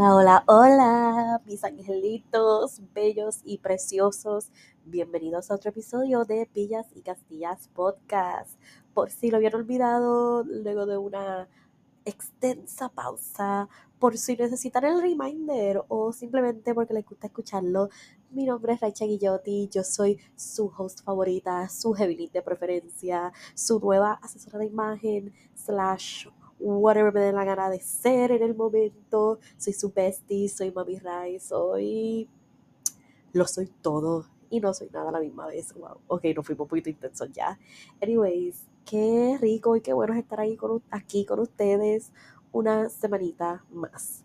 [0.00, 4.52] Hola, hola, hola, mis angelitos bellos y preciosos.
[4.84, 8.60] Bienvenidos a otro episodio de Villas y Castillas Podcast.
[8.94, 11.48] Por si lo habían olvidado, luego de una
[12.04, 17.88] extensa pausa, por si necesitan el reminder o simplemente porque les gusta escucharlo,
[18.30, 23.80] mi nombre es Raicha Guillotti, yo soy su host favorita, su heavy de preferencia, su
[23.80, 26.28] nueva asesora de imagen, slash
[26.60, 29.38] whatever me dé la gana de ser en el momento.
[29.56, 32.28] Soy su bestie, soy Mami Rai, soy...
[33.32, 35.74] Lo soy todo y no soy nada a la misma vez.
[35.74, 35.98] Wow.
[36.08, 37.58] Ok, nos fuimos un poquito intensos ya.
[38.00, 42.10] Anyways, qué rico y qué bueno estar ahí con, aquí con ustedes
[42.52, 44.24] una semanita más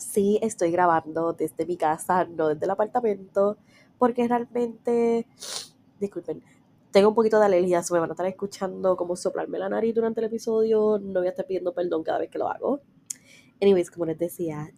[0.00, 3.56] sí estoy grabando desde mi casa, no desde el apartamento,
[3.98, 5.26] porque realmente,
[6.00, 6.42] disculpen,
[6.90, 9.94] tengo un poquito de alergia, se me van a estar escuchando como soplarme la nariz
[9.94, 12.80] durante el episodio, no voy a estar pidiendo perdón cada vez que lo hago.
[13.60, 14.72] Anyways, como les decía,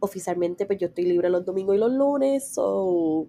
[0.00, 3.28] oficialmente pues yo estoy libre los domingos y los lunes, so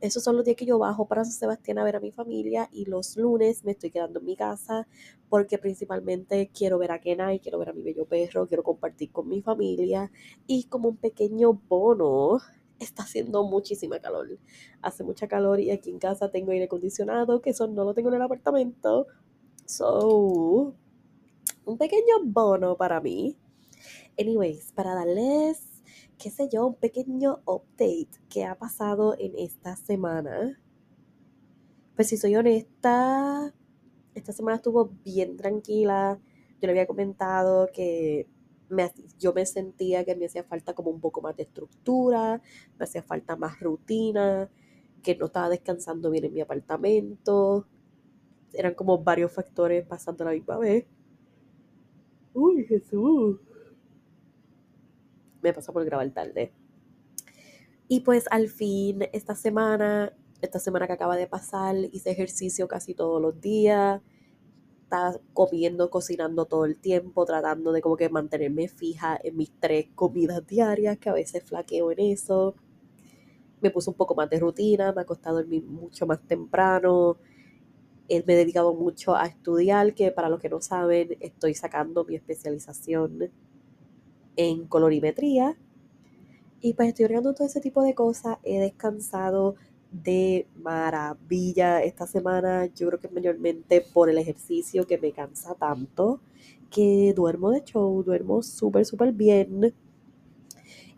[0.00, 2.70] esos son los días que yo bajo para San Sebastián a ver a mi familia
[2.72, 4.88] y los lunes me estoy quedando en mi casa
[5.28, 9.28] porque principalmente quiero ver a Kenai, quiero ver a mi bello perro, quiero compartir con
[9.28, 10.10] mi familia
[10.46, 12.38] y como un pequeño bono
[12.80, 14.38] está haciendo muchísima calor.
[14.82, 18.08] Hace mucha calor y aquí en casa tengo aire acondicionado, que eso no lo tengo
[18.08, 19.06] en el apartamento.
[19.66, 20.74] So,
[21.64, 23.36] un pequeño bono para mí.
[24.18, 25.70] Anyways, para darles
[26.20, 30.60] qué sé yo, un pequeño update que ha pasado en esta semana.
[31.96, 33.54] Pues si soy honesta,
[34.14, 36.20] esta semana estuvo bien tranquila.
[36.60, 38.28] Yo le había comentado que
[38.70, 42.40] me, yo me sentía que me hacía falta como un poco más de estructura,
[42.78, 44.50] me hacía falta más rutina,
[45.02, 47.66] que no estaba descansando bien en mi apartamento.
[48.52, 50.86] Eran como varios factores pasando la misma vez.
[52.32, 53.40] Uy, Jesús
[55.42, 56.52] me pasó por grabar tarde.
[57.88, 62.94] Y pues al fin, esta semana, esta semana que acaba de pasar, hice ejercicio casi
[62.94, 64.00] todos los días.
[65.32, 70.44] Comiendo, cocinando todo el tiempo, tratando de como que mantenerme fija en mis tres comidas
[70.46, 72.56] diarias, que a veces flaqueo en eso.
[73.60, 77.18] Me puse un poco más de rutina, me ha costado dormir mucho más temprano.
[78.08, 82.04] Eh, me he dedicado mucho a estudiar, que para los que no saben, estoy sacando
[82.04, 83.30] mi especialización
[84.34, 85.56] en colorimetría.
[86.60, 88.38] Y pues estoy ordenando todo ese tipo de cosas.
[88.42, 89.54] He descansado
[89.90, 92.66] de maravilla esta semana.
[92.66, 96.20] Yo creo que mayormente por el ejercicio que me cansa tanto.
[96.70, 99.74] Que duermo de show, duermo súper, súper bien.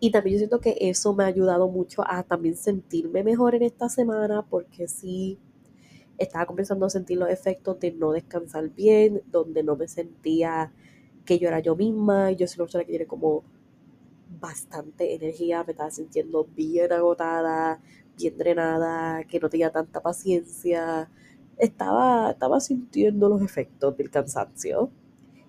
[0.00, 3.62] Y también yo siento que eso me ha ayudado mucho a también sentirme mejor en
[3.62, 4.42] esta semana.
[4.42, 5.38] Porque sí,
[6.18, 10.72] estaba comenzando a sentir los efectos de no descansar bien, donde no me sentía
[11.24, 13.44] que yo era yo misma, yo soy una persona que tiene como
[14.40, 17.80] bastante energía, me estaba sintiendo bien agotada,
[18.16, 21.10] bien drenada, que no tenía tanta paciencia,
[21.58, 24.90] estaba, estaba sintiendo los efectos del cansancio.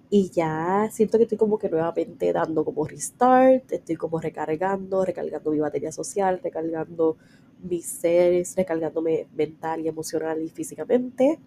[0.10, 5.52] Y ya siento que estoy como que nuevamente dando como restart, estoy como recargando, recargando
[5.52, 7.18] mi batería social, recargando
[7.64, 11.40] mis seres, recargándome mental y emocional y físicamente.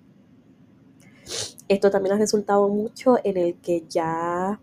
[1.69, 4.61] Esto también ha resultado mucho en el que ya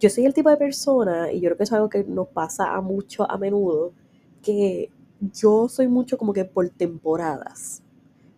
[0.00, 2.74] yo soy el tipo de persona, y yo creo que es algo que nos pasa
[2.74, 3.92] a mucho a menudo,
[4.42, 4.90] que
[5.20, 7.82] yo soy mucho como que por temporadas.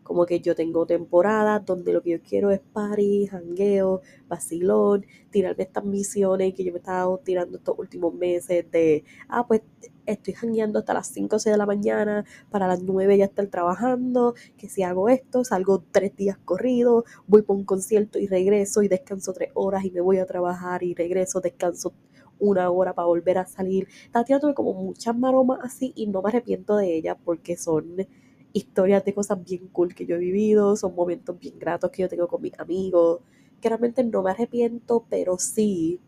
[0.03, 5.63] Como que yo tengo temporadas donde lo que yo quiero es party, jangueo, vacilón, tirarme
[5.63, 9.63] estas misiones que yo me estaba tirando estos últimos meses de, ah, pues
[10.07, 13.47] estoy jangueando hasta las 5 o 6 de la mañana, para las 9 ya estar
[13.47, 18.83] trabajando, que si hago esto, salgo tres días corridos, voy por un concierto y regreso
[18.83, 21.93] y descanso tres horas y me voy a trabajar y regreso, descanso
[22.41, 23.89] una hora para volver a salir.
[24.05, 28.07] Estaba tirando como muchas maromas así y no me arrepiento de ellas porque son
[28.53, 32.09] historias de cosas bien cool que yo he vivido, son momentos bien gratos que yo
[32.09, 33.21] tengo con mis amigos,
[33.61, 36.01] que realmente no me arrepiento, pero sí,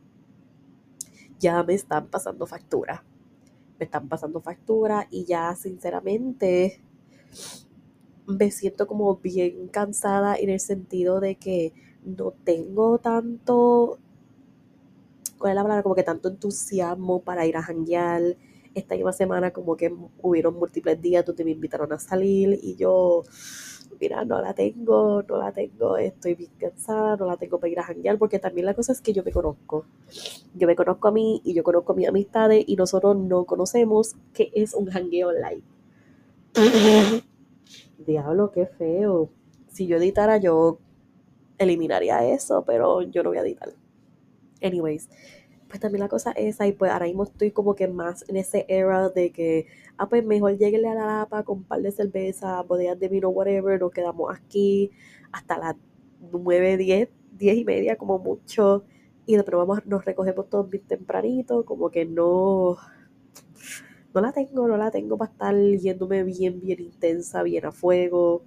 [1.39, 3.05] ya me están pasando factura.
[3.79, 6.81] Me están pasando factura y ya sinceramente
[8.27, 11.73] me siento como bien cansada en el sentido de que
[12.05, 13.99] no tengo tanto,
[15.43, 15.83] ¿cuál es la palabra?
[15.83, 18.23] Como que tanto entusiasmo para ir a janguear.
[18.75, 19.93] Esta misma semana como que
[20.23, 23.25] hubieron múltiples días donde me invitaron a salir y yo,
[24.01, 27.81] mira, no la tengo, no la tengo, estoy bien cansada, no la tengo para ir
[27.81, 29.85] a janguear porque también la cosa es que yo me conozco.
[30.55, 34.15] Yo me conozco a mí y yo conozco a mis amistades y nosotros no conocemos
[34.33, 35.63] qué es un jangueo online.
[38.07, 39.29] Diablo, qué feo.
[39.67, 40.79] Si yo editara, yo
[41.59, 43.82] eliminaría eso, pero yo no voy a editar.
[44.63, 45.09] Anyways,
[45.69, 48.67] pues también la cosa es ahí, pues ahora mismo estoy como que más en ese
[48.69, 49.67] era de que,
[49.97, 53.31] ah, pues mejor lleguenle a la lapa con un par de cerveza, botellas de vino,
[53.31, 54.91] whatever, nos quedamos aquí
[55.33, 55.77] hasta las
[56.31, 58.85] 9, 10, 10 y media como mucho,
[59.25, 62.77] y después vamos, nos recogemos todos bien tempranito, como que no,
[64.15, 68.45] no la tengo, no la tengo para estar yéndome bien, bien intensa, bien a fuego.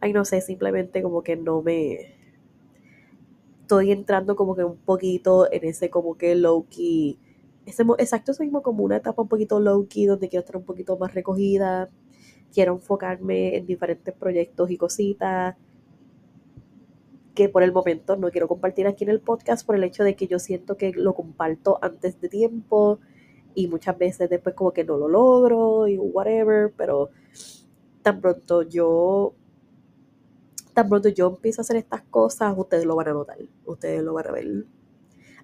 [0.00, 2.19] Ay, no sé, simplemente como que no me...
[3.70, 7.20] Estoy entrando como que un poquito en ese como que low-key.
[7.66, 11.14] Exacto, eso mismo como una etapa un poquito low-key donde quiero estar un poquito más
[11.14, 11.88] recogida.
[12.52, 15.54] Quiero enfocarme en diferentes proyectos y cositas
[17.32, 20.16] que por el momento no quiero compartir aquí en el podcast por el hecho de
[20.16, 22.98] que yo siento que lo comparto antes de tiempo
[23.54, 27.10] y muchas veces después como que no lo logro y whatever, pero
[28.02, 29.36] tan pronto yo
[30.72, 34.14] tan pronto yo empiezo a hacer estas cosas, ustedes lo van a notar, ustedes lo
[34.14, 34.66] van a ver.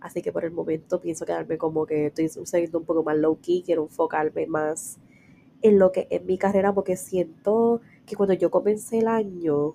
[0.00, 3.38] Así que por el momento pienso quedarme como que estoy sucediendo un poco más low
[3.40, 4.98] key, quiero enfocarme más
[5.62, 9.74] en lo que es mi carrera porque siento que cuando yo comencé el año,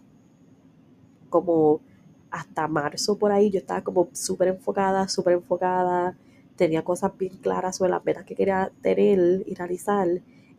[1.29, 1.81] como
[2.29, 6.15] hasta marzo por ahí, yo estaba como súper enfocada, súper enfocada
[6.61, 10.07] tenía cosas bien claras sobre las metas que quería tener y realizar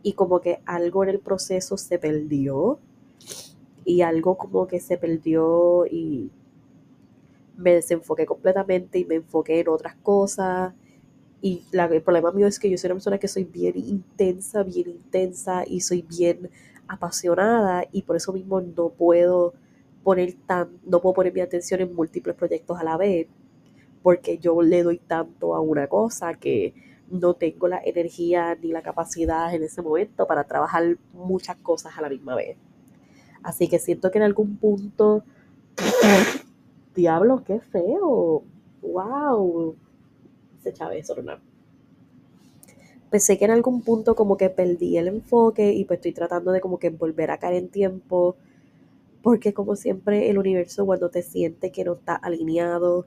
[0.03, 2.81] y como que algo en el proceso se perdió
[3.85, 6.31] y algo como que se perdió y
[7.57, 10.75] me desenfoqué completamente y me enfoqué en otras cosas
[11.43, 14.89] y el problema mío es que yo soy una persona que soy bien intensa, bien
[14.89, 16.49] intensa y soy bien
[16.87, 19.53] apasionada y por eso mismo no puedo
[20.05, 23.27] poner tan, no puedo poner mi atención en múltiples proyectos a la vez
[24.03, 26.75] porque yo le doy tanto a una cosa que
[27.11, 32.03] no tengo la energía ni la capacidad en ese momento para trabajar muchas cosas a
[32.03, 32.57] la misma vez.
[33.43, 35.25] Así que siento que en algún punto,
[36.95, 38.43] diablo, qué feo,
[38.83, 39.77] wow,
[40.63, 41.39] se echaba eso, ¿no?
[43.11, 46.61] Pensé que en algún punto como que perdí el enfoque y pues estoy tratando de
[46.61, 48.37] como que volver a caer en tiempo,
[49.23, 53.07] porque como siempre el universo cuando te siente que no está alineado,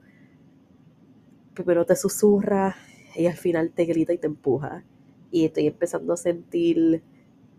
[1.54, 2.76] primero te susurra
[3.16, 4.84] y al final te grita y te empuja.
[5.32, 7.02] Y estoy empezando a sentir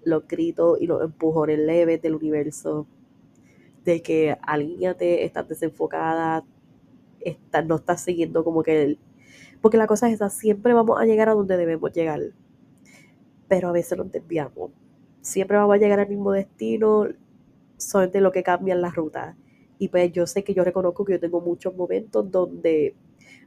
[0.04, 2.88] los gritos y los empujones leves del universo.
[3.84, 6.44] De que alíñate, estás desenfocada,
[7.66, 8.98] no estás siguiendo como que...
[9.62, 12.22] porque la cosa es esa, siempre vamos a llegar a donde debemos llegar.
[13.48, 14.72] Pero a veces nos desviamos.
[15.22, 17.08] Siempre vamos a llegar al mismo destino,
[17.78, 19.38] solamente lo que cambia en la ruta.
[19.80, 22.96] Y pues yo sé que yo reconozco que yo tengo muchos momentos donde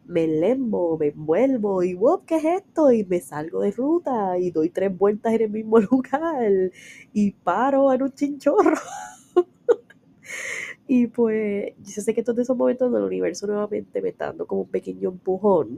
[0.04, 2.90] me lembo, me envuelvo y wow, ¿qué es esto?
[2.92, 6.72] Y me salgo de ruta y doy tres vueltas en el mismo lugar
[7.12, 8.80] y paro en un chinchorro.
[10.88, 14.62] y pues yo sé que todos esos momentos del universo nuevamente me está dando como
[14.62, 15.76] un pequeño empujón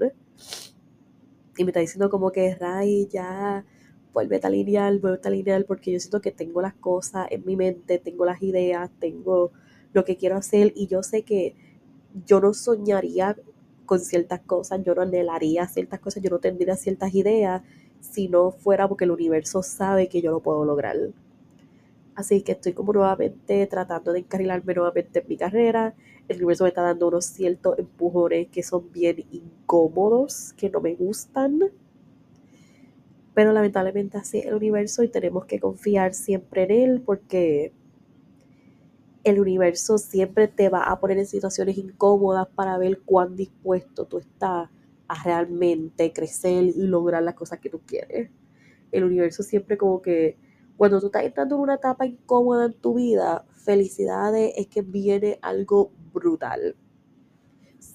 [1.57, 3.65] y me está diciendo como que Ray ya
[4.13, 7.57] vuelve a lineal, vuelve a lineal porque yo siento que tengo las cosas en mi
[7.57, 9.53] mente, tengo las ideas, tengo
[9.93, 11.55] lo que quiero hacer y yo sé que
[12.27, 13.37] yo no soñaría
[13.93, 17.61] con ciertas cosas, yo no anhelaría ciertas cosas, yo no tendría ciertas ideas
[18.01, 20.97] si no fuera porque el universo sabe que yo lo puedo lograr.
[22.15, 25.95] Así que estoy como nuevamente tratando de encarrilarme nuevamente en mi carrera.
[26.27, 30.95] El universo me está dando unos ciertos empujones que son bien incómodos, que no me
[30.95, 31.61] gustan.
[33.35, 37.75] Pero lamentablemente así es el universo y tenemos que confiar siempre en él porque
[39.25, 44.19] el universo siempre te va a poner en situaciones incómodas para ver cuán dispuesto tú
[44.19, 44.69] estás
[45.09, 48.31] a realmente crecer y lograr las cosas que tú quieres.
[48.91, 50.37] El universo siempre como que
[50.77, 55.39] cuando tú estás entrando en una etapa incómoda en tu vida, felicidades es que viene
[55.43, 56.75] algo brutal.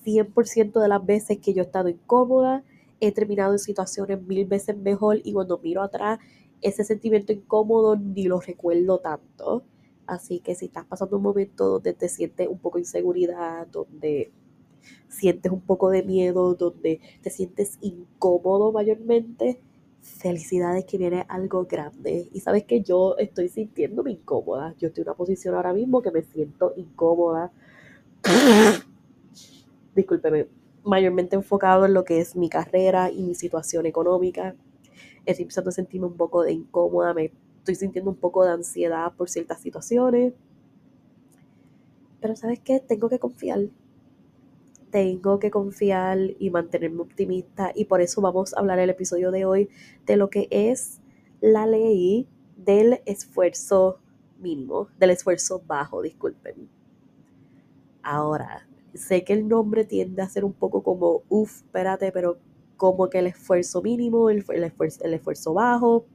[0.05, 2.63] 100% de las veces que yo he estado incómoda,
[2.99, 6.19] he terminado en situaciones mil veces mejor y cuando miro atrás,
[6.61, 9.63] ese sentimiento incómodo ni lo recuerdo tanto
[10.07, 14.31] Así que si estás pasando un momento donde te sientes un poco inseguridad, donde
[15.09, 19.59] sientes un poco de miedo, donde te sientes incómodo mayormente,
[20.01, 22.29] felicidades que viene algo grande.
[22.31, 24.73] Y sabes que yo estoy sintiéndome incómoda.
[24.79, 27.51] Yo estoy en una posición ahora mismo que me siento incómoda.
[29.95, 30.47] Discúlpeme,
[30.83, 34.55] mayormente enfocado en lo que es mi carrera y mi situación económica.
[35.25, 37.13] Estoy empezando a sentirme un poco de incómoda,
[37.71, 40.33] estoy sintiendo un poco de ansiedad por ciertas situaciones.
[42.21, 43.59] Pero sabes qué, tengo que confiar
[44.89, 49.45] tengo que confiar y mantenerme optimista y por eso vamos a hablar el episodio de
[49.45, 49.69] hoy
[50.05, 51.01] de lo que es
[51.41, 53.99] la ley del esfuerzo
[54.39, 56.69] mínimo, del esfuerzo bajo, disculpen.
[58.01, 62.37] Ahora, sé que el nombre tiende a ser un poco como, uff, espérate, pero
[62.77, 66.05] como que el esfuerzo mínimo, el, esfuerzo, el esfuerzo bajo,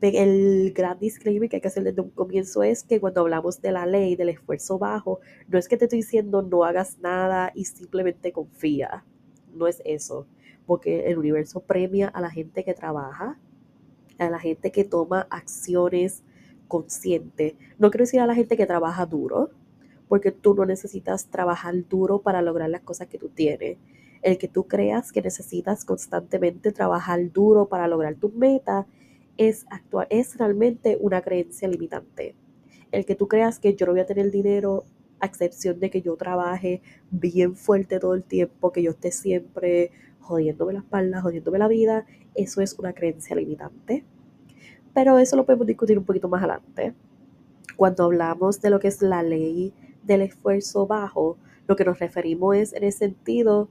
[0.00, 3.72] el gran disclaimer que hay que hacer desde un comienzo es que cuando hablamos de
[3.72, 7.66] la ley del esfuerzo bajo, no es que te estoy diciendo no hagas nada y
[7.66, 9.04] simplemente confía.
[9.54, 10.26] No es eso.
[10.64, 13.38] Porque el universo premia a la gente que trabaja,
[14.18, 16.22] a la gente que toma acciones
[16.68, 17.54] conscientes.
[17.78, 19.50] No quiero decir a la gente que trabaja duro,
[20.08, 23.76] porque tú no necesitas trabajar duro para lograr las cosas que tú tienes.
[24.22, 28.86] El que tú creas que necesitas constantemente trabajar duro para lograr tus metas
[29.40, 32.34] es, actuar, es realmente una creencia limitante.
[32.92, 34.84] El que tú creas que yo no voy a tener dinero
[35.18, 39.92] a excepción de que yo trabaje bien fuerte todo el tiempo, que yo esté siempre
[40.18, 42.04] jodiéndome la espalda, jodiéndome la vida,
[42.34, 44.04] eso es una creencia limitante.
[44.92, 46.92] Pero eso lo podemos discutir un poquito más adelante.
[47.76, 52.56] Cuando hablamos de lo que es la ley del esfuerzo bajo, lo que nos referimos
[52.56, 53.70] es en el sentido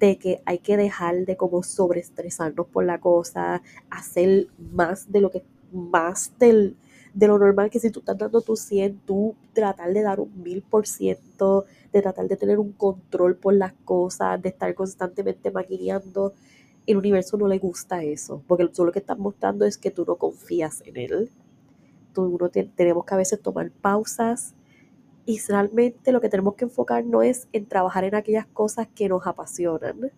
[0.00, 5.30] de que hay que dejar de como sobreestresarnos por la cosa, hacer más de lo
[5.30, 6.76] que, más del,
[7.14, 10.42] de lo normal que si tú estás dando tu 100, tú tratar de dar un
[10.42, 15.50] mil por ciento, de tratar de tener un control por las cosas, de estar constantemente
[15.50, 16.34] maquineando.
[16.86, 20.04] El universo no le gusta eso, porque solo lo que estás mostrando es que tú
[20.04, 21.30] no confías en él.
[22.12, 24.54] Tú, uno tenemos que a veces tomar pausas
[25.26, 29.08] y realmente lo que tenemos que enfocar no es en trabajar en aquellas cosas que
[29.08, 30.12] nos apasionan.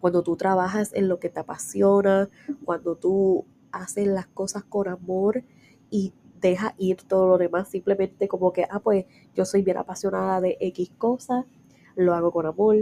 [0.00, 2.28] Cuando tú trabajas en lo que te apasiona,
[2.64, 5.42] cuando tú haces las cosas con amor
[5.90, 10.42] y deja ir todo lo demás, simplemente como que, ah, pues yo soy bien apasionada
[10.42, 11.46] de X cosas,
[11.96, 12.76] lo hago con amor,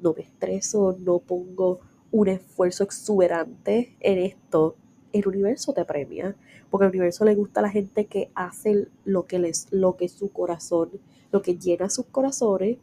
[0.00, 4.76] no me estreso, no pongo un esfuerzo exuberante en esto,
[5.14, 6.34] el universo te premia,
[6.70, 10.08] porque al universo le gusta a la gente que hace lo que les, lo que
[10.08, 10.90] su corazón,
[11.30, 12.78] lo que llena sus corazones,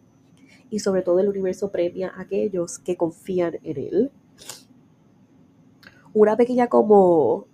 [0.69, 4.11] y sobre todo el universo premia a aquellos que confían en él.
[6.13, 7.47] Una pequeña como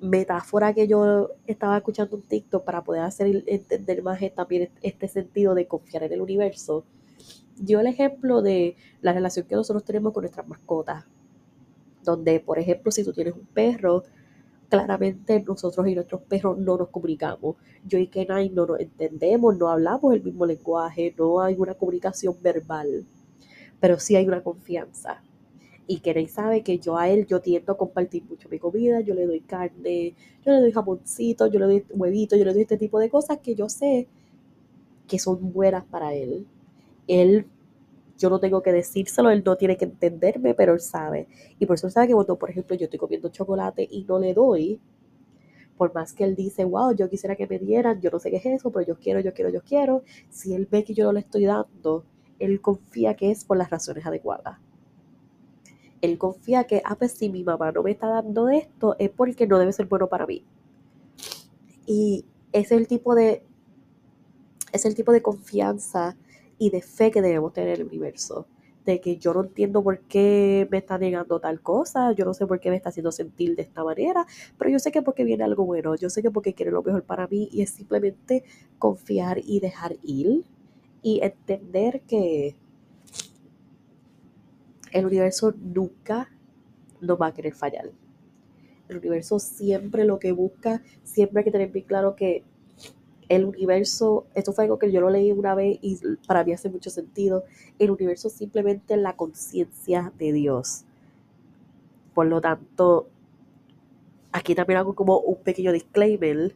[0.00, 5.54] metáfora que yo estaba escuchando un TikTok para poder hacer entender más también este sentido
[5.54, 6.84] de confiar en el universo.
[7.56, 11.04] Dio el ejemplo de la relación que nosotros tenemos con nuestras mascotas
[12.04, 14.04] donde, por ejemplo, si tú tienes un perro,
[14.68, 17.56] claramente nosotros y nuestros perros no nos comunicamos.
[17.84, 22.36] Yo y Kenai no nos entendemos, no hablamos el mismo lenguaje, no hay una comunicación
[22.42, 23.04] verbal,
[23.80, 25.22] pero sí hay una confianza.
[25.86, 29.14] Y Kenai sabe que yo a él, yo tiendo a compartir mucho mi comida, yo
[29.14, 32.78] le doy carne, yo le doy jamoncito, yo le doy huevito, yo le doy este
[32.78, 34.08] tipo de cosas que yo sé
[35.06, 36.46] que son buenas para él.
[37.06, 37.46] Él
[38.18, 41.28] yo no tengo que decírselo, él no tiene que entenderme, pero él sabe.
[41.58, 44.18] Y por eso él sabe que cuando, por ejemplo, yo estoy comiendo chocolate y no
[44.18, 44.80] le doy,
[45.76, 48.36] por más que él dice, wow, yo quisiera que me dieran, yo no sé qué
[48.36, 51.12] es eso, pero yo quiero, yo quiero, yo quiero, si él ve que yo no
[51.12, 52.04] le estoy dando,
[52.38, 54.58] él confía que es por las razones adecuadas.
[56.00, 59.46] Él confía que, ah, pues si mi mamá no me está dando esto, es porque
[59.46, 60.44] no debe ser bueno para mí.
[61.86, 63.42] Y es el tipo de,
[64.72, 66.16] es el tipo de confianza
[66.58, 68.46] y de fe que debemos tener en el universo.
[68.84, 72.46] De que yo no entiendo por qué me está negando tal cosa, yo no sé
[72.46, 74.26] por qué me está haciendo sentir de esta manera,
[74.58, 77.02] pero yo sé que porque viene algo bueno, yo sé que porque quiere lo mejor
[77.02, 78.44] para mí y es simplemente
[78.78, 80.44] confiar y dejar ir
[81.02, 82.56] y entender que
[84.92, 86.30] el universo nunca
[87.00, 87.90] nos va a querer fallar.
[88.88, 92.44] El universo siempre lo que busca, siempre hay que tener bien claro que
[93.28, 96.68] el universo, esto fue algo que yo lo leí una vez y para mí hace
[96.68, 97.44] mucho sentido,
[97.78, 100.84] el universo es simplemente la conciencia de Dios.
[102.14, 103.08] Por lo tanto,
[104.32, 106.54] aquí también hago como un pequeño disclaimer.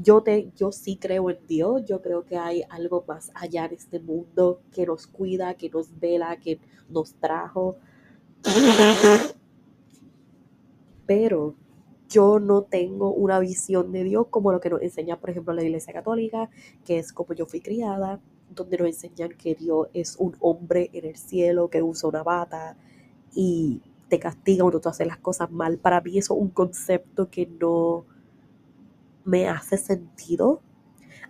[0.00, 3.72] Yo, te, yo sí creo en Dios, yo creo que hay algo más allá en
[3.74, 7.76] este mundo que nos cuida, que nos vela, que nos trajo.
[11.06, 11.54] Pero
[12.08, 15.62] yo no tengo una visión de Dios como lo que nos enseña, por ejemplo, la
[15.62, 16.48] Iglesia Católica,
[16.84, 18.20] que es como yo fui criada,
[18.54, 22.76] donde nos enseñan que Dios es un hombre en el cielo que usa una bata,
[23.34, 25.78] y te castiga cuando tú haces las cosas mal.
[25.78, 28.04] Para mí eso es un concepto que no
[29.24, 30.62] me hace sentido.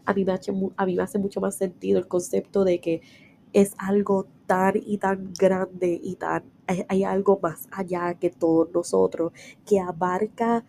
[0.04, 3.02] A mí me hace, a mí me hace mucho más sentido el concepto de que
[3.52, 9.32] es algo tan y tan grande y tan, hay, algo más allá que todos nosotros,
[9.66, 10.64] que abarca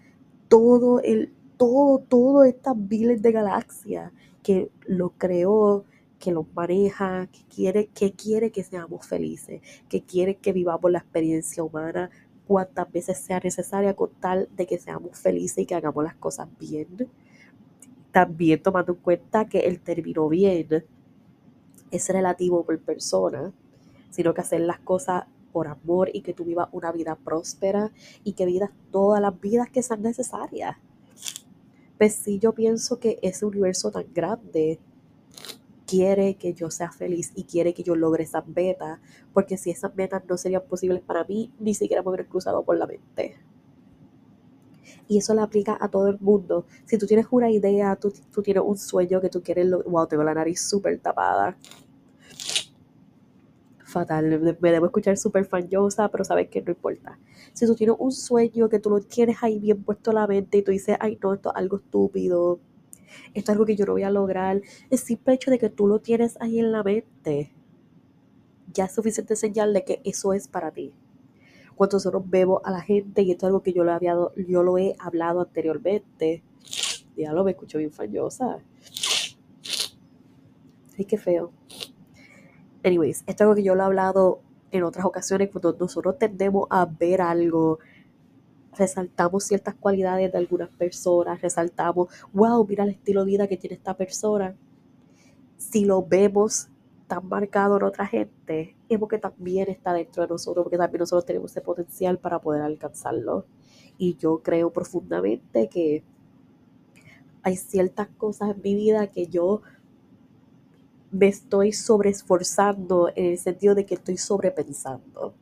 [0.48, 4.12] todo el, todo, todo estas miles de galaxias,
[4.44, 5.86] que lo creó,
[6.20, 11.00] que lo maneja, que quiere, que quiere que seamos felices, que quiere que vivamos la
[11.00, 12.10] experiencia humana
[12.48, 16.48] cuantas veces sea necesaria con tal de que seamos felices y que hagamos las cosas
[16.60, 17.08] bien.
[18.12, 20.84] También tomando en cuenta que el término bien
[21.92, 23.52] es relativo por persona,
[24.10, 27.92] sino que hacer las cosas por amor y que tú vivas una vida próspera
[28.24, 30.78] y que vivas todas las vidas que sean necesarias.
[31.98, 34.80] Pues sí, yo pienso que ese universo tan grande
[35.86, 39.00] quiere que yo sea feliz y quiere que yo logre esas metas,
[39.34, 42.78] porque si esas metas no serían posibles para mí, ni siquiera me hubiera cruzado por
[42.78, 43.36] la mente.
[45.08, 46.66] Y eso le aplica a todo el mundo.
[46.86, 50.34] Si tú tienes una idea, tú, tienes un sueño que tú quieres, wow, tengo la
[50.34, 51.58] nariz súper tapada.
[53.84, 57.18] Fatal, me debo escuchar súper fanyosa, pero sabes que no importa.
[57.54, 60.60] Si tú tienes un sueño que tú lo tienes ahí bien puesto en la mente
[60.60, 62.60] y tú dices, ay no, esto es algo estúpido,
[63.34, 65.88] esto es algo que yo no voy a lograr, el simple hecho de que tú
[65.88, 67.52] lo tienes ahí en la mente,
[68.72, 70.94] ya es suficiente señal de que eso es para ti
[71.80, 74.64] cuando nosotros vemos a la gente, y esto es algo que yo lo, había, yo
[74.64, 76.44] lo he hablado anteriormente,
[77.16, 78.60] ya lo me escucho bien fallosa.
[80.98, 81.54] Ay, qué feo.
[82.84, 86.68] Anyways, esto es algo que yo lo he hablado en otras ocasiones, cuando nosotros tendemos
[86.70, 87.80] a ver algo,
[88.78, 93.78] resaltamos ciertas cualidades de algunas personas, resaltamos, wow, mira el estilo de vida que tiene
[93.78, 94.54] esta persona.
[95.56, 96.68] Si lo vemos
[97.10, 101.26] tan marcado en otra gente, es porque también está dentro de nosotros, porque también nosotros
[101.26, 103.46] tenemos ese potencial para poder alcanzarlo.
[103.98, 106.04] Y yo creo profundamente que
[107.42, 109.62] hay ciertas cosas en mi vida que yo
[111.12, 115.34] me estoy sobreesforzando en el sentido de que estoy sobrepensando.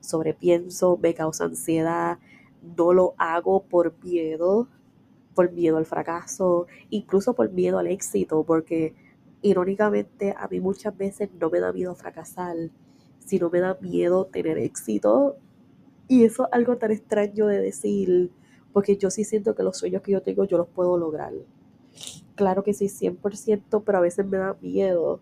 [0.00, 2.18] Sobrepienso, me causa ansiedad,
[2.76, 4.66] no lo hago por miedo,
[5.34, 8.94] por miedo al fracaso, incluso por miedo al éxito, porque
[9.44, 12.56] irónicamente a mí muchas veces no me da miedo fracasar,
[13.18, 15.36] sino me da miedo tener éxito.
[16.08, 18.30] Y eso es algo tan extraño de decir,
[18.72, 21.32] porque yo sí siento que los sueños que yo tengo yo los puedo lograr.
[22.34, 25.20] Claro que sí, 100%, pero a veces me da miedo.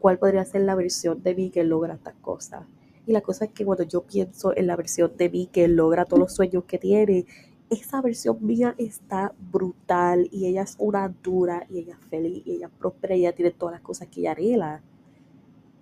[0.00, 2.66] ¿Cuál podría ser la versión de mí que logra estas cosas?
[3.06, 6.04] Y la cosa es que cuando yo pienso en la versión de mí que logra
[6.04, 7.26] todos los sueños que tiene,
[7.70, 12.56] esa versión mía está brutal y ella es una dura y ella es feliz y
[12.56, 14.82] ella es próspera y ella tiene todas las cosas que ella anhela.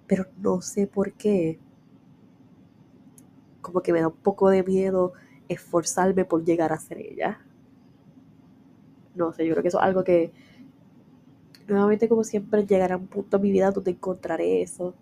[0.07, 1.59] Pero no sé por qué.
[3.63, 5.15] Como que me da un poco de miedo
[5.49, 7.41] esforzarme por llegar a ser ella.
[9.15, 10.31] No sé, yo creo que eso es algo que
[11.67, 14.95] nuevamente como siempre llegará un punto en mi vida donde encontraré eso,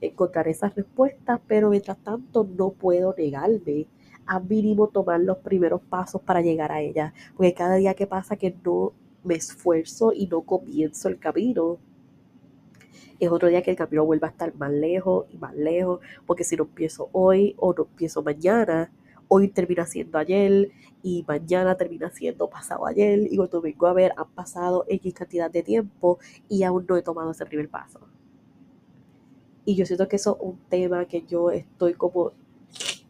[0.00, 3.86] encontraré esas respuestas, pero mientras tanto no puedo negarme
[4.26, 7.12] a mínimo tomar los primeros pasos para llegar a ella.
[7.36, 11.78] Porque cada día que pasa que no me esfuerzo y no comienzo el camino,
[13.20, 16.00] es otro día que el camino vuelva a estar más lejos y más lejos.
[16.26, 18.92] Porque si no empiezo hoy o no empiezo mañana,
[19.28, 20.70] hoy termina siendo ayer
[21.02, 23.20] y mañana termina siendo pasado ayer.
[23.30, 27.02] Y cuando vengo a ver, han pasado X cantidad de tiempo y aún no he
[27.02, 28.00] tomado ese primer paso.
[29.64, 32.32] Y yo siento que eso es un tema que yo estoy como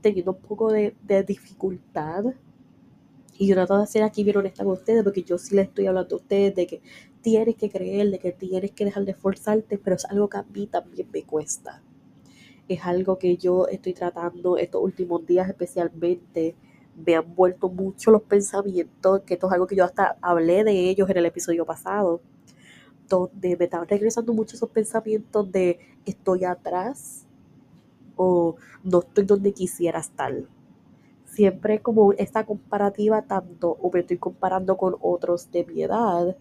[0.05, 0.95] teniendo un poco de,
[1.27, 2.25] dificultad.
[3.39, 5.87] Y yo trato de ser aquí bien honesta con ustedes, porque yo sí les estoy
[5.87, 6.83] hablando a ustedes de que
[7.23, 10.43] tienes que creer, de que tienes que dejar de esforzarte, pero es algo que a
[10.43, 11.83] mí también me cuesta.
[12.69, 16.55] Es algo que yo estoy tratando estos últimos días especialmente.
[17.05, 20.91] Me han vuelto mucho los pensamientos, que esto es algo que yo hasta hablé de
[20.91, 22.21] ellos en el episodio pasado,
[23.09, 27.24] donde me estaban regresando mucho esos pensamientos de estoy atrás,
[28.17, 30.33] o no estoy donde quisiera estar.
[31.25, 36.37] Siempre como esta comparativa tanto o me estoy comparando con otros de mi edad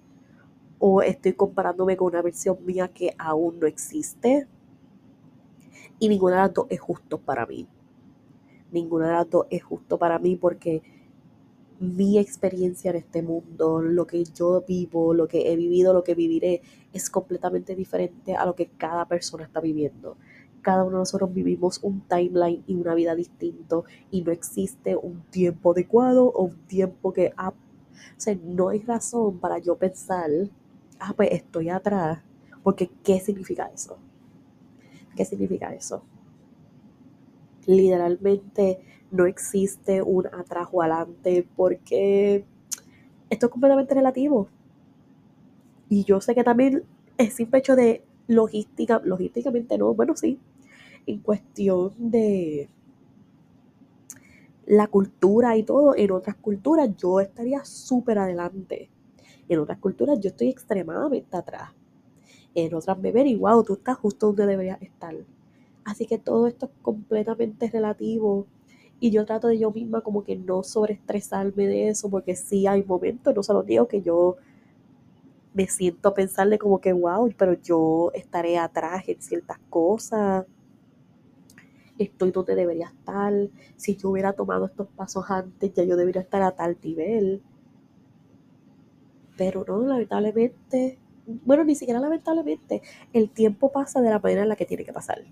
[0.79, 4.47] o estoy comparándome con una versión mía que aún no existe.
[5.99, 7.67] Y ninguna de las dos es justo para mí.
[8.71, 10.83] Ninguna de las dos es justo para mí porque
[11.79, 16.15] mi experiencia en este mundo, lo que yo vivo, lo que he vivido, lo que
[16.15, 20.17] viviré, es completamente diferente a lo que cada persona está viviendo
[20.63, 25.21] cada uno de nosotros vivimos un timeline y una vida distinto y no existe un
[25.29, 30.29] tiempo adecuado o un tiempo que ah, o sea, no hay razón para yo pensar,
[30.99, 32.23] ah, pues estoy atrás,
[32.63, 33.97] porque ¿qué significa eso?
[35.15, 36.03] ¿Qué significa eso?
[37.65, 38.79] literalmente
[39.11, 42.45] no existe un atrás o adelante porque
[43.29, 44.47] esto es completamente relativo.
[45.89, 46.83] Y yo sé que también
[47.17, 50.39] es simple hecho de logística, logísticamente no, bueno, sí,
[51.05, 52.69] en cuestión de
[54.65, 58.89] la cultura y todo, en otras culturas yo estaría súper adelante.
[59.49, 61.71] En otras culturas yo estoy extremadamente atrás.
[62.55, 65.15] En otras me ven y wow, tú estás justo donde deberías estar.
[65.83, 68.47] Así que todo esto es completamente relativo.
[68.99, 72.83] Y yo trato de yo misma como que no sobreestresarme de eso, porque sí hay
[72.83, 74.37] momentos, no solo digo que yo
[75.53, 80.45] me siento a pensarle como que wow, pero yo estaré atrás en ciertas cosas
[81.97, 83.33] estoy donde debería estar,
[83.75, 87.41] si yo hubiera tomado estos pasos antes, ya yo debería estar a tal nivel.
[89.37, 92.81] Pero no, lamentablemente, bueno, ni siquiera lamentablemente,
[93.13, 95.23] el tiempo pasa de la manera en la que tiene que pasar.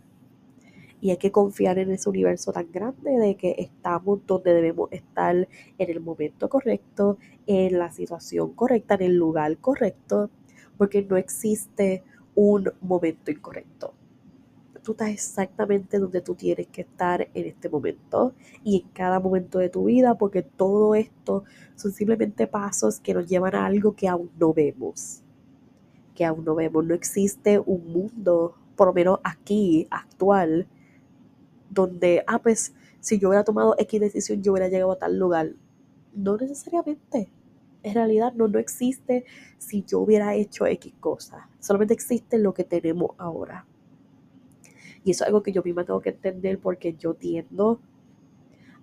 [1.02, 5.36] Y hay que confiar en ese universo tan grande de que estamos donde debemos estar
[5.36, 10.30] en el momento correcto, en la situación correcta, en el lugar correcto,
[10.78, 12.04] porque no existe
[12.36, 13.95] un momento incorrecto
[14.84, 19.60] tú estás exactamente donde tú tienes que estar en este momento y en cada momento
[19.60, 21.44] de tu vida, porque todo esto
[21.76, 25.22] son simplemente pasos que nos llevan a algo que aún no vemos,
[26.15, 26.86] que aún no vemos.
[26.86, 30.67] No existe un mundo, por lo menos aquí, actual,
[31.70, 35.54] donde, ah, pues, si yo hubiera tomado X decisión, yo hubiera llegado a tal lugar.
[36.13, 37.32] No necesariamente.
[37.84, 39.26] En realidad no, no existe
[39.58, 41.41] si yo hubiera hecho X cosas.
[41.60, 43.65] Solamente existe lo que tenemos ahora.
[45.04, 47.80] Y eso es algo que yo misma tengo que entender porque yo tiendo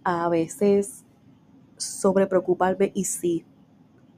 [0.04, 1.04] a veces
[1.76, 3.44] sobre preocuparme y sí,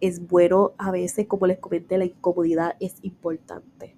[0.01, 3.97] es bueno a veces, como les comenté, la incomodidad es importante.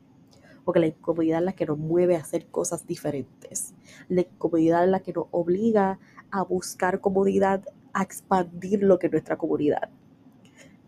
[0.65, 3.75] Porque la incomodidad es la que nos mueve a hacer cosas diferentes.
[4.09, 5.99] La incomodidad es la que nos obliga
[6.31, 9.91] a buscar comodidad, a expandir lo que es nuestra comunidad.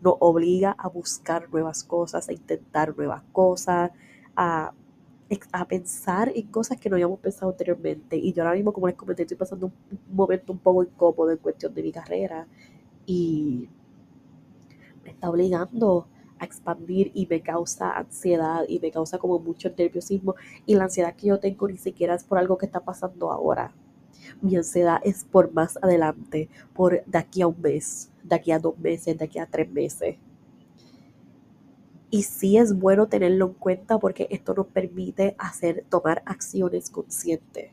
[0.01, 3.91] Nos obliga a buscar nuevas cosas, a intentar nuevas cosas,
[4.35, 4.73] a
[5.51, 8.17] a pensar en cosas que no habíamos pensado anteriormente.
[8.17, 9.73] Y yo ahora mismo, como les comenté, estoy pasando un
[10.15, 12.47] momento un poco incómodo en cuestión de mi carrera
[13.05, 13.67] y
[15.03, 16.07] me está obligando
[16.39, 20.35] a expandir y me causa ansiedad y me causa como mucho nerviosismo
[20.65, 23.73] y la ansiedad que yo tengo ni siquiera es por algo que está pasando ahora.
[24.41, 28.59] Mi ansiedad es por más adelante, por de aquí a un mes, de aquí a
[28.59, 30.17] dos meses, de aquí a tres meses.
[32.09, 37.71] Y sí es bueno tenerlo en cuenta porque esto nos permite hacer, tomar acciones conscientes.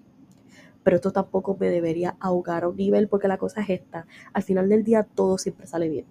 [0.82, 4.06] Pero esto tampoco me debería ahogar a un nivel porque la cosa es esta.
[4.32, 6.06] Al final del día todo siempre sale bien.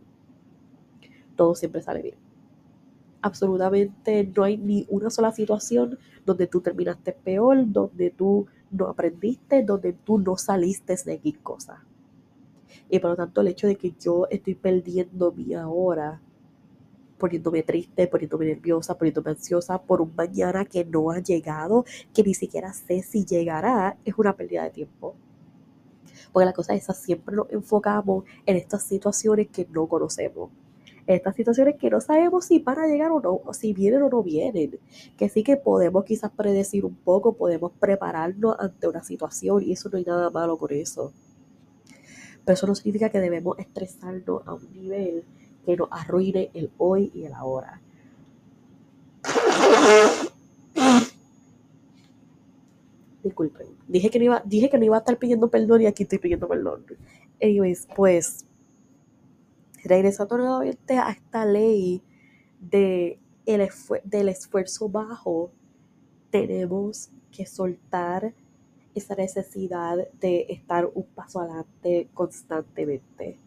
[1.36, 2.16] Todo siempre sale bien.
[3.22, 9.64] Absolutamente no hay ni una sola situación donde tú terminaste peor, donde tú no aprendiste,
[9.64, 11.84] donde tú no saliste de X cosa.
[12.90, 16.22] Y por lo tanto el hecho de que yo estoy perdiendo mi ahora
[17.22, 22.34] poniéndome triste, poniéndome nerviosa, poniéndome ansiosa por un mañana que no ha llegado, que ni
[22.34, 25.16] siquiera sé si llegará, es una pérdida de tiempo.
[26.34, 30.50] Porque la cosa es esa, siempre nos enfocamos en estas situaciones que no conocemos.
[31.06, 34.10] En estas situaciones que no sabemos si van a llegar o no, si vienen o
[34.10, 34.80] no vienen.
[35.16, 39.90] Que sí que podemos quizás predecir un poco, podemos prepararnos ante una situación y eso
[39.90, 41.14] no hay nada malo con eso.
[42.44, 45.24] Pero eso no significa que debemos estresarnos a un nivel
[45.65, 47.82] que nos arruine el hoy y el ahora.
[53.24, 56.04] Disculpen, dije que, no iba, dije que no iba a estar pidiendo perdón y aquí
[56.04, 56.86] estoy pidiendo perdón.
[57.41, 58.45] Anyways, pues,
[59.84, 62.02] regresando nuevamente a esta ley
[62.60, 63.69] de el
[64.06, 65.52] del esfuerzo bajo,
[66.30, 68.34] tenemos que soltar
[68.95, 73.39] esa necesidad de estar un paso adelante constantemente.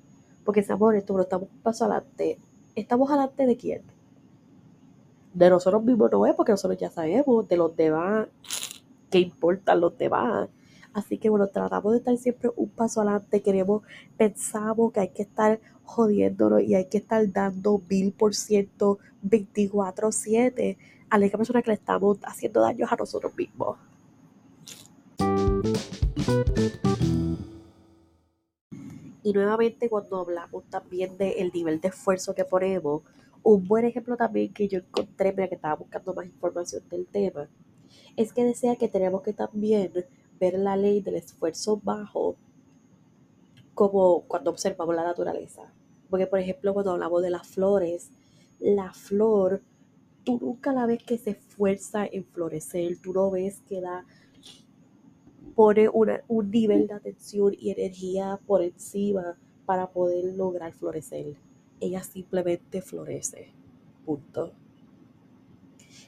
[0.44, 2.38] Porque seamos honestos, no estamos un paso adelante.
[2.74, 3.82] ¿Estamos adelante de quién?
[5.32, 8.28] De nosotros mismos no es, porque nosotros ya sabemos de los demás,
[9.10, 10.48] qué importan los demás.
[10.92, 13.42] Así que bueno, tratamos de estar siempre un paso adelante.
[13.42, 13.82] Queremos,
[14.16, 20.76] pensamos que hay que estar jodiéndonos y hay que estar dando mil por ciento 24-7
[21.10, 23.76] a la persona que le estamos haciendo daños a nosotros mismos.
[29.24, 33.02] Y nuevamente cuando hablamos también del nivel de esfuerzo que ponemos,
[33.42, 37.48] un buen ejemplo también que yo encontré, mira que estaba buscando más información del tema,
[38.16, 39.92] es que decía que tenemos que también
[40.38, 42.36] ver la ley del esfuerzo bajo
[43.72, 45.72] como cuando observamos la naturaleza.
[46.10, 48.10] Porque, por ejemplo, cuando hablamos de las flores,
[48.60, 49.62] la flor,
[50.22, 54.04] tú nunca la ves que se esfuerza en florecer, tú no ves que da
[55.54, 59.36] pone un nivel de atención y energía por encima
[59.66, 61.36] para poder lograr florecer.
[61.80, 63.48] Ella simplemente florece.
[64.04, 64.52] Punto.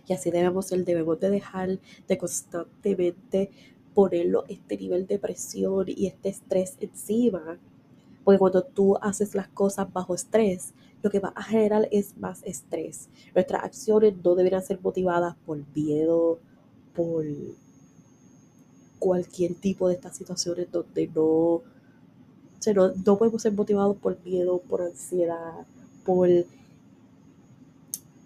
[0.07, 3.51] Y así debemos ser, debemos de dejar de constantemente
[3.95, 7.59] ponerlo este nivel de presión y este estrés encima.
[8.25, 12.43] Porque cuando tú haces las cosas bajo estrés, lo que va a generar es más
[12.45, 13.09] estrés.
[13.35, 16.41] Nuestras acciones no deberían ser motivadas por miedo,
[16.95, 17.25] por
[18.99, 21.63] cualquier tipo de estas situaciones donde no,
[22.75, 25.67] no, no podemos ser motivados por miedo, por ansiedad,
[26.05, 26.29] por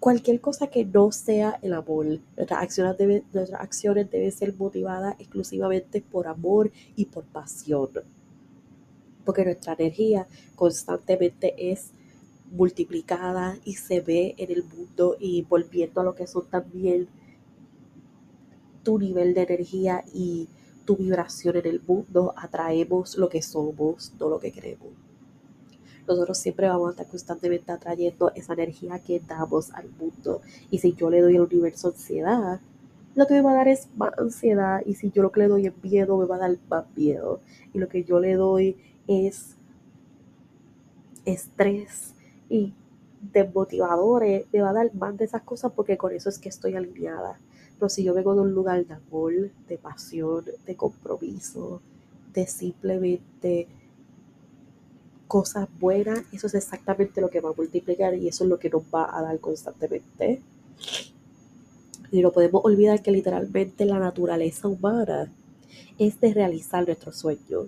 [0.01, 2.19] cualquier cosa que no sea el amor.
[2.35, 7.89] Nuestras acciones, deben, nuestras acciones deben ser motivadas exclusivamente por amor y por pasión.
[9.23, 11.91] Porque nuestra energía constantemente es
[12.51, 17.07] multiplicada y se ve en el mundo y volviendo a lo que son también
[18.83, 20.49] tu nivel de energía y
[20.91, 24.89] tu vibración en el mundo, atraemos lo que somos, no lo que queremos.
[26.05, 30.41] Nosotros siempre vamos a estar constantemente atrayendo esa energía que damos al mundo.
[30.69, 32.59] Y si yo le doy al universo ansiedad,
[33.15, 34.81] lo que me va a dar es más ansiedad.
[34.85, 37.39] Y si yo lo que le doy es miedo, me va a dar más miedo.
[37.73, 38.75] Y lo que yo le doy
[39.07, 39.55] es
[41.23, 42.15] estrés
[42.49, 42.73] y
[43.31, 46.75] desmotivadores, me va a dar más de esas cosas porque con eso es que estoy
[46.75, 47.39] alineada.
[47.81, 49.33] Pero si yo vengo de un lugar de amor,
[49.67, 51.81] de pasión, de compromiso,
[52.31, 53.67] de simplemente
[55.27, 58.69] cosas buenas, eso es exactamente lo que va a multiplicar y eso es lo que
[58.69, 60.43] nos va a dar constantemente.
[62.11, 65.33] Y no podemos olvidar que literalmente la naturaleza humana
[65.97, 67.65] es de realizar nuestros sueños,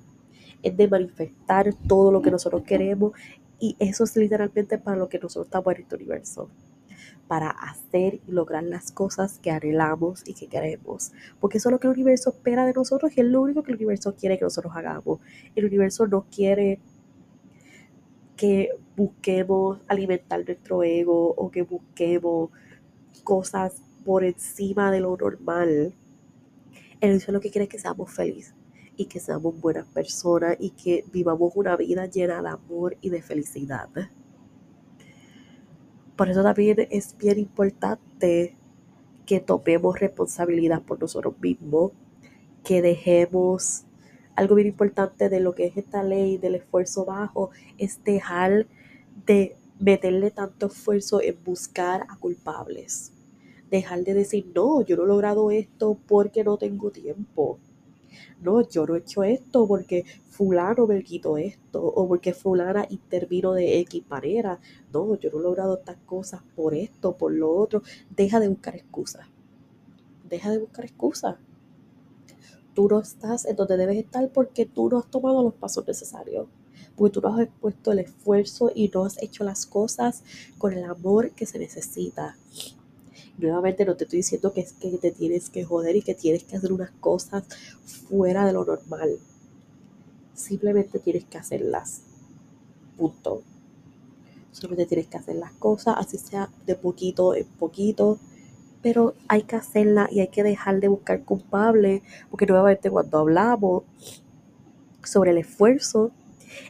[0.61, 3.13] es de manifestar todo lo que nosotros queremos
[3.59, 6.49] y eso es literalmente para lo que nosotros estamos en este universo.
[7.27, 11.11] Para hacer y lograr las cosas que anhelamos y que queremos.
[11.39, 13.71] Porque eso es lo que el universo espera de nosotros y es lo único que
[13.71, 15.19] el universo quiere que nosotros hagamos.
[15.55, 16.79] El universo no quiere
[18.35, 22.49] que busquemos alimentar nuestro ego o que busquemos
[23.23, 25.93] cosas por encima de lo normal.
[26.99, 28.53] El universo lo que quiere es que seamos felices
[28.95, 33.21] y que seamos buenas personas y que vivamos una vida llena de amor y de
[33.21, 33.89] felicidad.
[36.15, 38.55] Por eso también es bien importante
[39.25, 41.91] que tomemos responsabilidad por nosotros mismos,
[42.63, 43.85] que dejemos
[44.35, 48.67] algo bien importante de lo que es esta ley del esfuerzo bajo, es dejar
[49.25, 53.11] de meterle tanto esfuerzo en buscar a culpables.
[53.69, 57.59] Dejar de decir, no, yo no he logrado esto porque no tengo tiempo
[58.41, 63.53] no, yo no he hecho esto porque fulano me quitó esto o porque fulana intervino
[63.53, 64.59] de X manera.
[64.91, 67.83] No, yo no he logrado estas cosas por esto, por lo otro.
[68.09, 69.27] Deja de buscar excusas.
[70.27, 71.35] Deja de buscar excusas.
[72.73, 76.47] Tú no estás en donde debes estar porque tú no has tomado los pasos necesarios.
[76.95, 80.23] Porque tú no has puesto el esfuerzo y no has hecho las cosas
[80.57, 82.35] con el amor que se necesita.
[83.37, 86.43] Nuevamente no te estoy diciendo que es que te tienes que joder y que tienes
[86.43, 87.43] que hacer unas cosas
[88.07, 89.17] fuera de lo normal.
[90.33, 92.01] Simplemente tienes que hacerlas.
[92.95, 93.41] Punto.
[94.51, 98.19] Solamente tienes que hacer las cosas, así sea de poquito en poquito.
[98.83, 102.03] Pero hay que hacerla y hay que dejar de buscar culpables.
[102.29, 103.83] Porque nuevamente cuando hablamos
[105.03, 106.11] sobre el esfuerzo,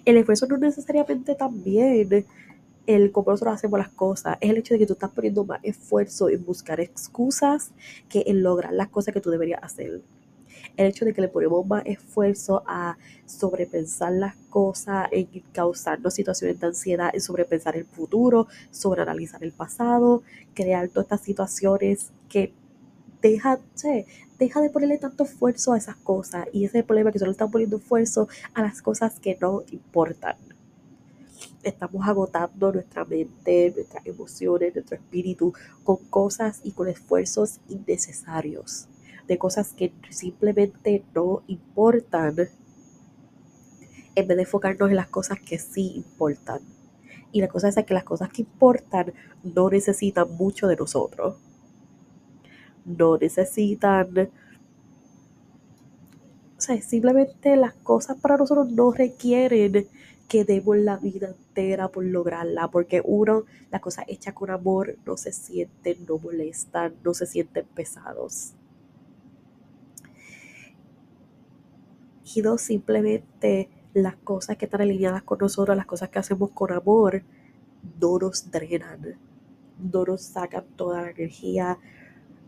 [0.05, 2.25] el esfuerzo no necesariamente también
[2.85, 5.59] el cómo nosotros hacemos las cosas, es el hecho de que tú estás poniendo más
[5.63, 7.71] esfuerzo en buscar excusas
[8.09, 10.01] que en lograr las cosas que tú deberías hacer.
[10.75, 16.59] El hecho de que le ponemos más esfuerzo a sobrepensar las cosas, en causarnos situaciones
[16.59, 22.53] de ansiedad, en sobrepensar el futuro, sobre analizar el pasado, crear todas estas situaciones que
[23.21, 23.59] deja,
[24.39, 27.31] deja de ponerle tanto esfuerzo a esas cosas y ese es el problema que solo
[27.31, 30.35] están poniendo esfuerzo a las cosas que no importan
[31.63, 35.53] estamos agotando nuestra mente, nuestras emociones, nuestro espíritu
[35.83, 38.87] con cosas y con esfuerzos innecesarios,
[39.27, 42.35] de cosas que simplemente no importan,
[44.15, 46.61] en vez de enfocarnos en las cosas que sí importan.
[47.31, 49.11] Y la cosa es que las cosas que importan
[49.43, 51.37] no necesitan mucho de nosotros.
[52.85, 54.29] No necesitan...
[56.55, 59.87] O sea, simplemente las cosas para nosotros no requieren
[60.27, 65.17] que demos la vida entera por lograrla, porque uno, las cosas hechas con amor no
[65.17, 68.53] se sienten, no molestan, no se sienten pesados.
[72.35, 76.71] Y dos, simplemente las cosas que están alineadas con nosotros, las cosas que hacemos con
[76.71, 77.23] amor,
[78.01, 79.19] no nos drenan,
[79.79, 81.77] no nos sacan toda la energía,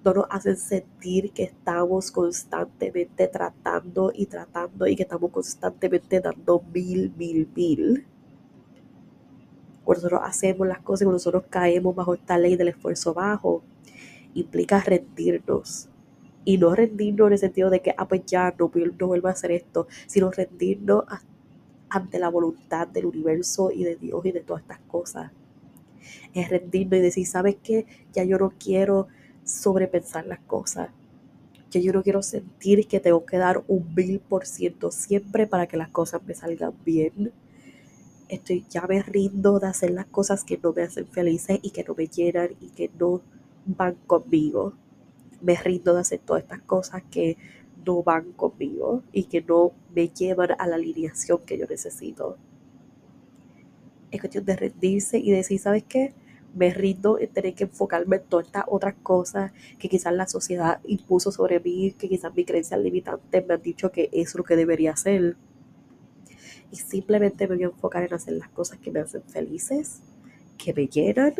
[0.05, 6.63] no nos hacen sentir que estamos constantemente tratando y tratando y que estamos constantemente dando
[6.71, 8.05] mil, mil, mil.
[9.83, 13.63] Cuando nosotros hacemos las cosas, cuando nosotros caemos bajo esta ley del esfuerzo bajo,
[14.35, 15.89] implica rendirnos.
[16.43, 19.31] Y no rendirnos en el sentido de que, ah, pues ya, no, no vuelvo a
[19.31, 21.03] hacer esto, sino rendirnos
[21.89, 25.31] ante la voluntad del universo y de Dios y de todas estas cosas.
[26.35, 27.87] Es rendirnos y decir, ¿sabes qué?
[28.13, 29.07] Ya yo no quiero
[29.45, 30.89] sobrepensar las cosas.
[31.71, 35.67] Ya yo no quiero sentir que tengo que dar un mil por ciento siempre para
[35.67, 37.31] que las cosas me salgan bien.
[38.27, 41.83] Estoy, ya me rindo de hacer las cosas que no me hacen felices y que
[41.83, 43.21] no me llenan y que no
[43.65, 44.73] van conmigo.
[45.41, 47.37] Me rindo de hacer todas estas cosas que
[47.85, 52.37] no van conmigo y que no me llevan a la alineación que yo necesito.
[54.11, 56.13] Es cuestión de rendirse y decir, ¿sabes qué?
[56.55, 60.79] Me rindo en tener que enfocarme en todas estas otras cosas que quizás la sociedad
[60.85, 64.55] impuso sobre mí, que quizás mis creencias limitantes me han dicho que es lo que
[64.55, 65.35] debería hacer.
[66.71, 69.99] Y simplemente me voy a enfocar en hacer las cosas que me hacen felices,
[70.57, 71.33] que me llenan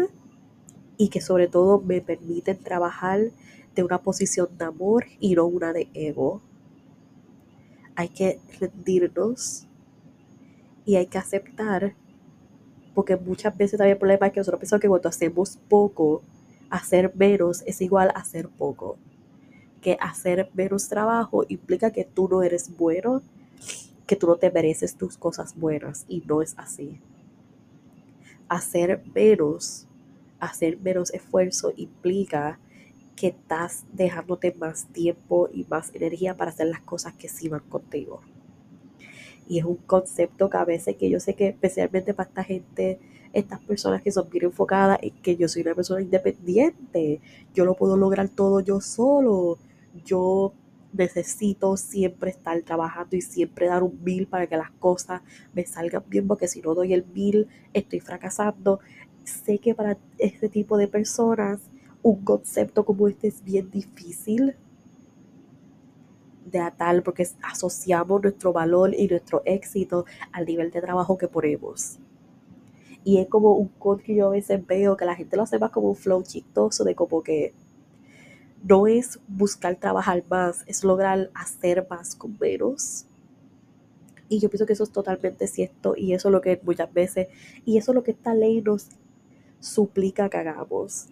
[0.98, 3.32] y que sobre todo me permiten trabajar
[3.74, 6.42] de una posición de amor y no una de ego.
[7.96, 9.66] Hay que rendirnos
[10.86, 11.96] y hay que aceptar,
[12.96, 16.24] porque muchas veces también el problema es que nosotros pensamos que cuando hacemos poco,
[16.70, 18.98] hacer menos es igual a hacer poco.
[19.82, 23.22] Que hacer menos trabajo implica que tú no eres bueno,
[24.08, 27.00] que tú no te mereces tus cosas buenas y no es así.
[28.48, 29.88] Hacer menos,
[30.40, 32.60] hacer menos esfuerzo implica
[33.16, 37.62] que estás dejándote más tiempo y más energía para hacer las cosas que sí van
[37.62, 38.22] contigo.
[39.48, 43.00] Y es un concepto que a veces que yo sé que especialmente para esta gente,
[43.34, 47.20] estas personas que son bien enfocadas en que yo soy una persona independiente,
[47.54, 49.58] yo lo puedo lograr todo yo solo,
[50.06, 50.54] yo
[50.94, 55.22] necesito siempre estar trabajando y siempre dar un mil para que las cosas
[55.54, 58.80] me salgan bien, porque si no doy el mil estoy fracasando.
[59.24, 61.60] Sé que para este tipo de personas
[62.04, 64.56] un concepto como este es bien difícil
[66.46, 71.98] de atar porque asociamos nuestro valor y nuestro éxito al nivel de trabajo que ponemos.
[73.04, 75.60] Y es como un code que yo a veces veo que la gente lo hace
[75.60, 77.54] más como un flow chistoso de como que
[78.64, 83.06] no es buscar trabajar más, es lograr hacer más con menos.
[84.28, 87.28] Y yo pienso que eso es totalmente cierto y eso es lo que muchas veces,
[87.64, 88.90] y eso es lo que esta ley nos
[89.60, 91.10] suplica que hagamos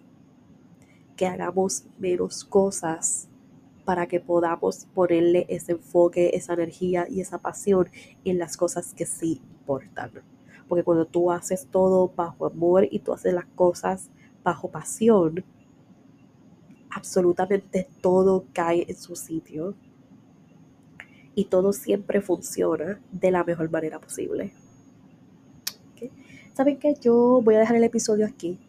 [1.16, 3.28] que hagamos menos cosas
[3.84, 7.88] para que podamos ponerle ese enfoque, esa energía y esa pasión
[8.24, 10.10] en las cosas que sí importan.
[10.68, 14.10] Porque cuando tú haces todo bajo amor y tú haces las cosas
[14.42, 15.44] bajo pasión,
[16.90, 19.74] absolutamente todo cae en su sitio
[21.34, 24.52] y todo siempre funciona de la mejor manera posible.
[26.54, 26.94] ¿Saben qué?
[27.00, 28.60] Yo voy a dejar el episodio aquí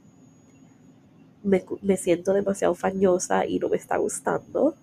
[1.46, 4.76] me, siento demasiado fañosa y no me está gustando.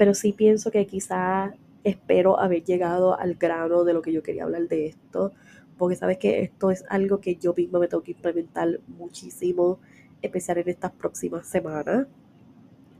[0.00, 1.52] Pero sí pienso que quizá
[1.84, 5.34] espero haber llegado al grano de lo que yo quería hablar de esto,
[5.76, 9.78] porque sabes que esto es algo que yo misma me tengo que implementar muchísimo,
[10.22, 12.06] empezar en estas próximas semanas,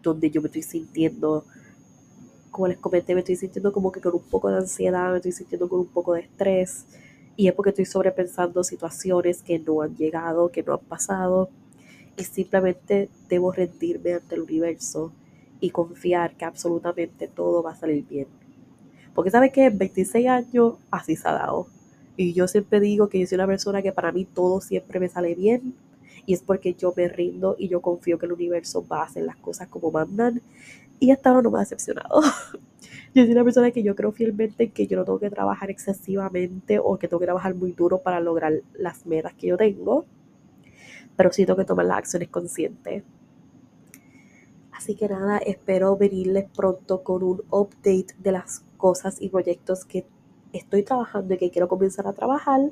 [0.02, 1.46] donde yo me estoy sintiendo,
[2.50, 5.32] como les comenté, me estoy sintiendo como que con un poco de ansiedad, me estoy
[5.32, 6.84] sintiendo con un poco de estrés,
[7.34, 11.48] y es porque estoy sobrepensando situaciones que no han llegado, que no han pasado,
[12.18, 15.14] y simplemente debo rendirme ante el universo
[15.60, 18.26] y confiar que absolutamente todo va a salir bien.
[19.14, 21.66] Porque sabe que en 26 años así se ha dado.
[22.16, 25.08] Y yo siempre digo que yo soy una persona que para mí todo siempre me
[25.08, 25.74] sale bien.
[26.26, 29.24] Y es porque yo me rindo y yo confío que el universo va a hacer
[29.24, 30.42] las cosas como mandan.
[30.98, 32.20] Y hasta ahora no me ha decepcionado.
[33.14, 36.78] yo soy una persona que yo creo fielmente que yo no tengo que trabajar excesivamente
[36.78, 40.04] o que tengo que trabajar muy duro para lograr las metas que yo tengo
[41.20, 43.02] pero sí tengo que tomar las acciones conscientes.
[44.80, 50.06] Así que nada, espero venirles pronto con un update de las cosas y proyectos que
[50.54, 52.62] estoy trabajando y que quiero comenzar a trabajar.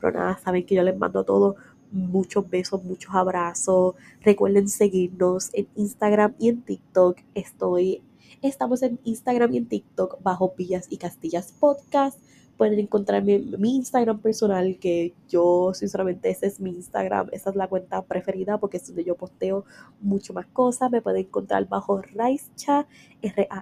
[0.00, 1.56] Pero nada, saben que yo les mando a todos
[1.90, 3.96] muchos besos, muchos abrazos.
[4.20, 7.18] Recuerden seguirnos en Instagram y en TikTok.
[7.34, 8.00] Estoy,
[8.48, 12.18] estamos en Instagram y en TikTok bajo Villas y Castillas Podcast
[12.56, 17.56] pueden encontrarme en mi Instagram personal, que yo sinceramente ese es mi Instagram, esa es
[17.56, 19.64] la cuenta preferida porque es donde yo posteo
[20.00, 20.90] mucho más cosas.
[20.90, 22.86] Me pueden encontrar bajo Raischa,
[23.22, 23.56] R-A-I-S-C-H-A,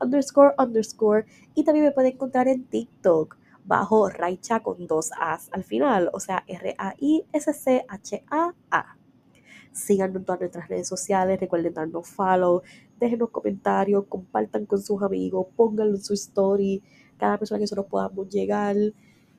[0.00, 1.26] underscore, underscore.
[1.54, 6.20] Y también me pueden encontrar en TikTok bajo Raicha con dos A's al final, o
[6.20, 6.98] sea, R-A-I-S-C-H-A-A.
[9.78, 12.62] Síganos en todas nuestras redes sociales, recuerden darnos follow,
[12.98, 16.82] déjenos comentarios, compartan con sus amigos, pónganlo en su story.
[17.16, 18.76] Cada persona que nosotros podamos llegar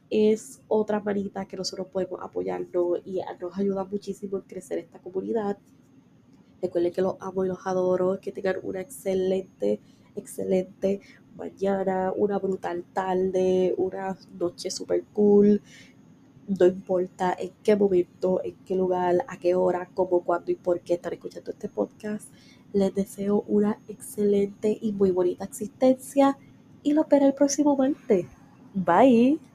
[0.10, 5.58] es otra manita que nosotros podemos apoyarnos y nos ayuda muchísimo en crecer esta comunidad.
[6.62, 9.82] Recuerden que los amo y los adoro, que tengan una excelente,
[10.16, 11.02] excelente
[11.38, 15.62] mañana, una brutal tarde, una noche super cool.
[16.50, 20.82] No importa en qué momento, en qué lugar, a qué hora, cómo, cuándo y por
[20.82, 22.34] qué están escuchando este podcast.
[22.74, 26.38] Les deseo una excelente y muy bonita existencia
[26.82, 28.26] y lo espero el próximo martes.
[28.74, 29.49] Bye.